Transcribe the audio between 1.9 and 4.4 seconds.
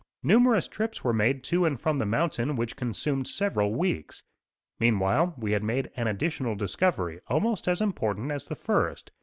the mountain which consumed several weeks.